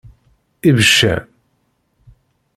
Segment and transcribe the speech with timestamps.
[0.69, 1.23] Ibeccan.